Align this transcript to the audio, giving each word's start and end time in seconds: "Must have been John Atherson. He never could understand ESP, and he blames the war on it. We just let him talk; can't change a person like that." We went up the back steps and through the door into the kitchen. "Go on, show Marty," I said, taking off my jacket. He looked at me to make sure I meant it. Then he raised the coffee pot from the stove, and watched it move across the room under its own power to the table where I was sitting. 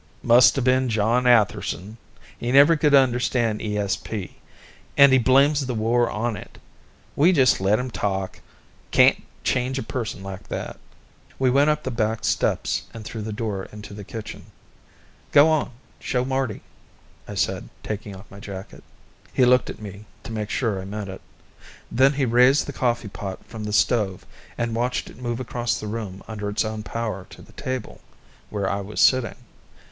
"Must 0.23 0.55
have 0.55 0.65
been 0.65 0.89
John 0.89 1.25
Atherson. 1.27 1.97
He 2.39 2.51
never 2.51 2.75
could 2.75 2.95
understand 2.95 3.59
ESP, 3.59 4.31
and 4.97 5.11
he 5.13 5.19
blames 5.19 5.67
the 5.67 5.75
war 5.75 6.09
on 6.09 6.35
it. 6.35 6.57
We 7.15 7.31
just 7.31 7.61
let 7.61 7.77
him 7.77 7.91
talk; 7.91 8.39
can't 8.89 9.21
change 9.43 9.77
a 9.77 9.83
person 9.83 10.23
like 10.23 10.47
that." 10.47 10.79
We 11.37 11.51
went 11.51 11.69
up 11.69 11.83
the 11.83 11.91
back 11.91 12.25
steps 12.25 12.87
and 12.95 13.05
through 13.05 13.21
the 13.21 13.31
door 13.31 13.65
into 13.65 13.93
the 13.93 14.03
kitchen. 14.03 14.45
"Go 15.31 15.47
on, 15.49 15.69
show 15.99 16.25
Marty," 16.25 16.61
I 17.27 17.35
said, 17.35 17.69
taking 17.83 18.15
off 18.15 18.25
my 18.31 18.39
jacket. 18.39 18.83
He 19.31 19.45
looked 19.45 19.69
at 19.69 19.79
me 19.83 20.05
to 20.23 20.31
make 20.31 20.49
sure 20.49 20.81
I 20.81 20.85
meant 20.85 21.11
it. 21.11 21.21
Then 21.91 22.13
he 22.13 22.25
raised 22.25 22.65
the 22.65 22.73
coffee 22.73 23.07
pot 23.09 23.45
from 23.45 23.65
the 23.65 23.71
stove, 23.71 24.25
and 24.57 24.73
watched 24.75 25.11
it 25.11 25.21
move 25.21 25.39
across 25.39 25.79
the 25.79 25.85
room 25.85 26.23
under 26.27 26.49
its 26.49 26.65
own 26.65 26.81
power 26.81 27.27
to 27.29 27.43
the 27.43 27.53
table 27.53 28.01
where 28.49 28.67
I 28.67 28.81
was 28.81 28.99
sitting. 28.99 29.35